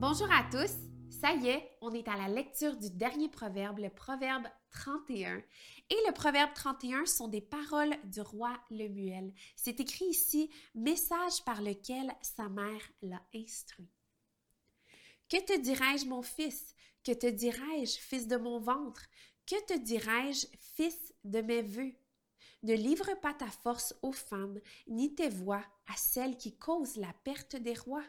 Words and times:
Bonjour 0.00 0.30
à 0.30 0.44
tous! 0.44 0.76
Ça 1.10 1.34
y 1.34 1.48
est, 1.48 1.76
on 1.80 1.92
est 1.92 2.06
à 2.06 2.16
la 2.16 2.28
lecture 2.28 2.76
du 2.76 2.88
dernier 2.88 3.28
proverbe, 3.28 3.80
le 3.80 3.90
proverbe 3.90 4.44
31. 4.70 5.38
Et 5.90 5.96
le 6.06 6.12
proverbe 6.12 6.54
31 6.54 7.04
sont 7.04 7.26
des 7.26 7.40
paroles 7.40 7.96
du 8.04 8.20
roi 8.20 8.56
Lemuel. 8.70 9.34
C'est 9.56 9.80
écrit 9.80 10.04
ici, 10.04 10.50
message 10.76 11.44
par 11.44 11.62
lequel 11.62 12.12
sa 12.22 12.48
mère 12.48 12.80
l'a 13.02 13.20
instruit. 13.34 13.90
Que 15.28 15.44
te 15.44 15.58
dirai-je, 15.58 16.06
mon 16.06 16.22
fils? 16.22 16.76
Que 17.02 17.12
te 17.12 17.26
dirai-je, 17.26 17.98
fils 17.98 18.28
de 18.28 18.36
mon 18.36 18.60
ventre? 18.60 19.02
Que 19.46 19.60
te 19.66 19.76
dirai-je, 19.76 20.46
fils 20.76 21.12
de 21.24 21.40
mes 21.40 21.62
voeux? 21.62 21.92
Ne 22.62 22.74
livre 22.74 23.18
pas 23.20 23.34
ta 23.34 23.48
force 23.48 23.96
aux 24.02 24.12
femmes, 24.12 24.60
ni 24.86 25.16
tes 25.16 25.28
voix 25.28 25.64
à 25.88 25.96
celles 25.96 26.36
qui 26.36 26.56
causent 26.56 26.98
la 26.98 27.12
perte 27.24 27.56
des 27.56 27.74
rois. 27.74 28.04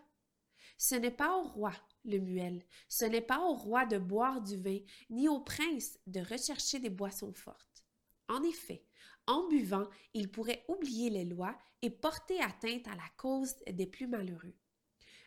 Ce 0.82 0.96
n'est 0.96 1.12
pas 1.12 1.38
au 1.38 1.44
roi, 1.44 1.74
le 2.06 2.20
muel, 2.20 2.64
ce 2.88 3.04
n'est 3.04 3.20
pas 3.20 3.42
au 3.42 3.54
roi 3.54 3.86
de 3.86 3.98
boire 3.98 4.42
du 4.42 4.56
vin, 4.56 4.80
ni 5.10 5.28
au 5.28 5.42
prince 5.42 6.00
de 6.08 6.22
rechercher 6.22 6.80
des 6.80 6.90
boissons 6.90 7.34
fortes. 7.34 7.84
En 8.30 8.42
effet, 8.44 8.86
en 9.28 9.45
buvant, 9.50 9.90
il 10.14 10.31
pourrait 10.31 10.64
oublier 10.70 11.09
les 11.09 11.26
lois 11.26 11.53
et 11.81 11.90
porter 11.90 12.40
atteinte 12.40 12.88
à 12.88 12.95
la 12.95 13.09
cause 13.18 13.58
des 13.70 13.88
plus 13.88 14.08
malheureux. 14.08 14.56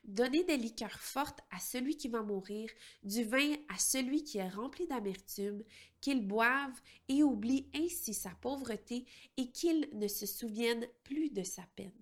Donner 0.04 0.42
des 0.42 0.56
liqueurs 0.56 0.98
fortes 0.98 1.40
à 1.50 1.60
celui 1.60 1.98
qui 1.98 2.08
va 2.08 2.22
mourir, 2.22 2.70
du 3.02 3.22
vin 3.22 3.54
à 3.68 3.76
celui 3.76 4.24
qui 4.24 4.38
est 4.38 4.48
rempli 4.48 4.86
d'amertume, 4.86 5.62
qu'il 6.00 6.26
boive 6.26 6.80
et 7.08 7.22
oublie 7.22 7.68
ainsi 7.74 8.14
sa 8.14 8.30
pauvreté 8.30 9.04
et 9.36 9.52
qu'il 9.52 9.90
ne 9.92 10.08
se 10.08 10.24
souvienne 10.24 10.88
plus 11.04 11.28
de 11.28 11.42
sa 11.42 11.62
peine. 11.76 11.92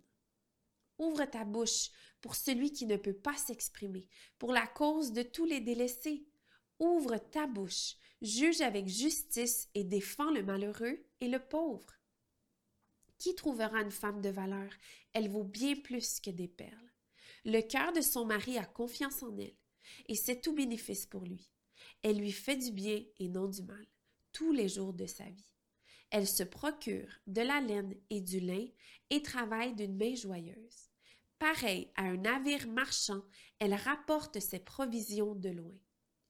Ouvre 1.00 1.24
ta 1.24 1.46
bouche 1.46 1.88
pour 2.20 2.34
celui 2.34 2.72
qui 2.72 2.84
ne 2.84 2.96
peut 2.96 3.16
pas 3.16 3.34
s'exprimer, 3.34 4.06
pour 4.38 4.52
la 4.52 4.66
cause 4.66 5.12
de 5.12 5.22
tous 5.22 5.46
les 5.46 5.60
délaissés. 5.60 6.26
Ouvre 6.78 7.16
ta 7.16 7.46
bouche, 7.46 7.94
juge 8.20 8.60
avec 8.60 8.86
justice 8.86 9.70
et 9.74 9.82
défends 9.82 10.30
le 10.30 10.42
malheureux 10.42 11.02
et 11.22 11.28
le 11.28 11.38
pauvre. 11.38 11.94
Qui 13.16 13.34
trouvera 13.34 13.80
une 13.80 13.90
femme 13.90 14.20
de 14.20 14.28
valeur? 14.28 14.70
Elle 15.14 15.30
vaut 15.30 15.44
bien 15.44 15.74
plus 15.74 16.20
que 16.20 16.28
des 16.28 16.48
perles. 16.48 16.92
Le 17.46 17.62
cœur 17.62 17.94
de 17.94 18.02
son 18.02 18.26
mari 18.26 18.58
a 18.58 18.66
confiance 18.66 19.22
en 19.22 19.34
elle, 19.38 19.56
et 20.06 20.14
c'est 20.14 20.42
tout 20.42 20.54
bénéfice 20.54 21.06
pour 21.06 21.24
lui. 21.24 21.50
Elle 22.02 22.18
lui 22.18 22.32
fait 22.32 22.56
du 22.56 22.72
bien 22.72 23.02
et 23.18 23.28
non 23.28 23.48
du 23.48 23.62
mal, 23.62 23.86
tous 24.32 24.52
les 24.52 24.68
jours 24.68 24.92
de 24.92 25.06
sa 25.06 25.24
vie. 25.24 25.54
Elle 26.10 26.28
se 26.28 26.42
procure 26.42 27.08
de 27.26 27.40
la 27.40 27.62
laine 27.62 27.94
et 28.10 28.20
du 28.20 28.40
lin 28.40 28.66
et 29.08 29.22
travaille 29.22 29.74
d'une 29.74 29.96
main 29.96 30.14
joyeuse. 30.14 30.89
Pareil 31.40 31.90
à 31.96 32.02
un 32.02 32.18
navire 32.18 32.68
marchand, 32.68 33.22
elle 33.58 33.72
rapporte 33.72 34.38
ses 34.40 34.58
provisions 34.58 35.34
de 35.34 35.48
loin. 35.48 35.74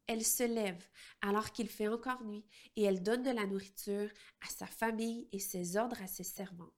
Elle 0.07 0.25
se 0.25 0.45
lève 0.45 0.87
alors 1.21 1.51
qu'il 1.51 1.69
fait 1.69 1.89
encore 1.89 2.23
nuit 2.23 2.47
et 2.77 2.85
elle 2.85 3.03
donne 3.03 3.25
de 3.25 3.31
la 3.31 3.45
nourriture 3.45 4.09
à 4.41 4.47
sa 4.49 4.67
famille 4.67 5.29
et 5.33 5.41
ses 5.41 5.77
ordres 5.77 6.01
à 6.01 6.07
ses 6.07 6.23
servantes. 6.23 6.71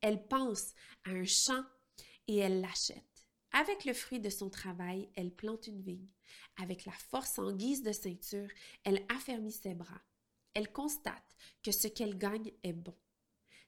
Elle 0.00 0.26
pense 0.26 0.74
à 1.04 1.10
un 1.10 1.24
champ 1.24 1.64
et 2.26 2.38
elle 2.38 2.60
l'achète. 2.60 3.28
Avec 3.52 3.84
le 3.84 3.94
fruit 3.94 4.20
de 4.20 4.30
son 4.30 4.50
travail, 4.50 5.08
elle 5.14 5.32
plante 5.32 5.68
une 5.68 5.80
vigne. 5.80 6.10
Avec 6.56 6.84
la 6.84 6.92
force 6.92 7.38
en 7.38 7.52
guise 7.52 7.84
de 7.84 7.92
ceinture, 7.92 8.50
elle 8.82 9.06
affermit 9.08 9.52
ses 9.52 9.74
bras. 9.74 10.02
Elle 10.54 10.72
constate 10.72 11.36
que 11.62 11.70
ce 11.70 11.86
qu'elle 11.86 12.18
gagne 12.18 12.52
est 12.64 12.72
bon. 12.72 12.96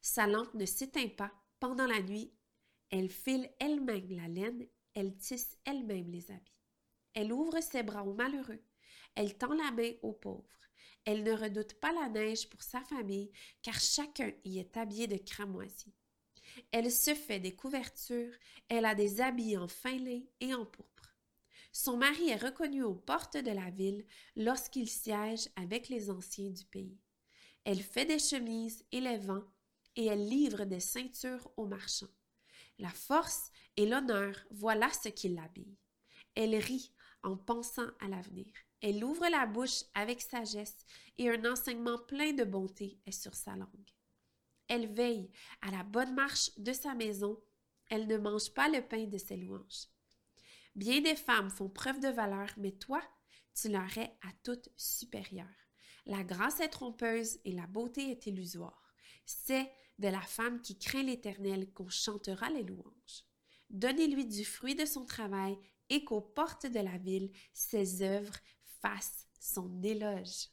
Sa 0.00 0.26
lampe 0.26 0.54
ne 0.54 0.66
s'éteint 0.66 1.08
pas 1.08 1.32
pendant 1.60 1.86
la 1.86 2.02
nuit 2.02 2.32
elle 2.92 3.08
file 3.08 3.50
elle-même 3.58 4.10
la 4.10 4.28
laine, 4.28 4.68
elle 4.94 5.16
tisse 5.16 5.56
elle-même 5.64 6.10
les 6.10 6.30
habits. 6.30 6.60
Elle 7.14 7.32
ouvre 7.32 7.60
ses 7.62 7.82
bras 7.82 8.04
aux 8.04 8.12
malheureux, 8.12 8.62
elle 9.14 9.36
tend 9.36 9.54
la 9.54 9.70
main 9.72 9.92
aux 10.02 10.12
pauvres. 10.12 10.46
Elle 11.04 11.24
ne 11.24 11.32
redoute 11.32 11.74
pas 11.80 11.92
la 11.92 12.08
neige 12.10 12.48
pour 12.48 12.62
sa 12.62 12.82
famille, 12.82 13.32
car 13.62 13.80
chacun 13.80 14.30
y 14.44 14.58
est 14.58 14.76
habillé 14.76 15.06
de 15.06 15.16
cramoisi. 15.16 15.92
Elle 16.70 16.92
se 16.92 17.14
fait 17.14 17.40
des 17.40 17.56
couvertures, 17.56 18.34
elle 18.68 18.84
a 18.84 18.94
des 18.94 19.22
habits 19.22 19.56
en 19.56 19.68
fin 19.68 19.96
lin 19.96 20.20
et 20.40 20.54
en 20.54 20.66
pourpre. 20.66 21.16
Son 21.72 21.96
mari 21.96 22.28
est 22.28 22.36
reconnu 22.36 22.82
aux 22.82 22.94
portes 22.94 23.38
de 23.38 23.50
la 23.50 23.70
ville 23.70 24.04
lorsqu'il 24.36 24.88
siège 24.88 25.48
avec 25.56 25.88
les 25.88 26.10
anciens 26.10 26.50
du 26.50 26.66
pays. 26.66 27.00
Elle 27.64 27.82
fait 27.82 28.04
des 28.04 28.18
chemises 28.18 28.84
et 28.92 29.00
les 29.00 29.16
vend, 29.16 29.44
et 29.96 30.06
elle 30.06 30.28
livre 30.28 30.64
des 30.64 30.80
ceintures 30.80 31.50
aux 31.56 31.66
marchands. 31.66 32.12
La 32.82 32.90
force 32.90 33.52
et 33.76 33.86
l'honneur, 33.86 34.34
voilà 34.50 34.90
ce 34.90 35.08
qui 35.08 35.28
l'habille. 35.28 35.78
Elle 36.34 36.56
rit 36.56 36.92
en 37.22 37.36
pensant 37.36 37.86
à 38.00 38.08
l'avenir. 38.08 38.52
Elle 38.80 39.04
ouvre 39.04 39.28
la 39.28 39.46
bouche 39.46 39.84
avec 39.94 40.20
sagesse 40.20 40.84
et 41.16 41.30
un 41.30 41.44
enseignement 41.44 41.96
plein 41.96 42.32
de 42.32 42.42
bonté 42.42 42.98
est 43.06 43.12
sur 43.12 43.36
sa 43.36 43.54
langue. 43.54 43.92
Elle 44.66 44.92
veille 44.92 45.30
à 45.60 45.70
la 45.70 45.84
bonne 45.84 46.12
marche 46.12 46.50
de 46.58 46.72
sa 46.72 46.96
maison. 46.96 47.40
Elle 47.88 48.08
ne 48.08 48.16
mange 48.16 48.52
pas 48.52 48.68
le 48.68 48.82
pain 48.82 49.04
de 49.04 49.18
ses 49.18 49.36
louanges. 49.36 49.86
Bien 50.74 51.00
des 51.02 51.14
femmes 51.14 51.50
font 51.50 51.68
preuve 51.68 52.00
de 52.00 52.08
valeur, 52.08 52.48
mais 52.56 52.72
toi, 52.72 53.00
tu 53.54 53.68
leur 53.68 53.96
es 53.96 54.18
à 54.22 54.32
toute 54.42 54.70
supérieure. 54.76 55.46
La 56.04 56.24
grâce 56.24 56.58
est 56.58 56.70
trompeuse 56.70 57.38
et 57.44 57.52
la 57.52 57.68
beauté 57.68 58.10
est 58.10 58.26
illusoire. 58.26 58.91
C'est 59.24 59.70
de 59.98 60.08
la 60.08 60.20
femme 60.20 60.60
qui 60.60 60.78
craint 60.78 61.02
l'Éternel 61.02 61.70
qu'on 61.72 61.88
chantera 61.88 62.50
les 62.50 62.62
louanges. 62.62 63.24
Donnez-lui 63.70 64.26
du 64.26 64.44
fruit 64.44 64.74
de 64.74 64.84
son 64.84 65.04
travail 65.04 65.56
et 65.88 66.04
qu'aux 66.04 66.20
portes 66.20 66.66
de 66.66 66.80
la 66.80 66.98
ville, 66.98 67.30
ses 67.52 68.02
œuvres 68.02 68.36
fassent 68.80 69.28
son 69.38 69.82
éloge. 69.82 70.48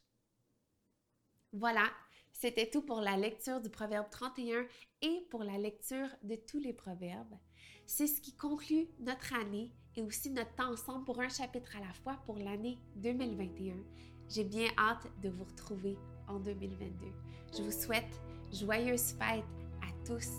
Voilà, 1.51 1.85
c'était 2.31 2.69
tout 2.69 2.81
pour 2.81 3.01
la 3.01 3.17
lecture 3.17 3.59
du 3.59 3.69
Proverbe 3.69 4.09
31 4.09 4.65
et 5.01 5.27
pour 5.29 5.43
la 5.43 5.57
lecture 5.57 6.07
de 6.23 6.35
tous 6.35 6.59
les 6.59 6.73
proverbes. 6.73 7.37
C'est 7.85 8.07
ce 8.07 8.21
qui 8.21 8.35
conclut 8.35 8.87
notre 8.99 9.33
année 9.33 9.73
et 9.95 10.03
aussi 10.03 10.29
notre 10.29 10.53
temps 10.55 10.71
ensemble 10.71 11.05
pour 11.05 11.19
un 11.19 11.29
chapitre 11.29 11.75
à 11.75 11.79
la 11.79 11.93
fois 11.93 12.21
pour 12.25 12.37
l'année 12.37 12.77
2021. 12.97 13.75
J'ai 14.29 14.43
bien 14.43 14.67
hâte 14.77 15.07
de 15.21 15.29
vous 15.29 15.43
retrouver 15.43 15.97
en 16.27 16.39
2022. 16.39 17.07
Je 17.57 17.63
vous 17.63 17.71
souhaite 17.71 18.21
Joyeuses 18.51 19.15
fêtes 19.19 19.45
à 19.81 20.05
tous 20.05 20.29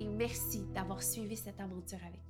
et 0.00 0.06
merci 0.06 0.66
d'avoir 0.74 1.02
suivi 1.02 1.36
cette 1.36 1.58
aventure 1.60 1.98
avec. 2.06 2.27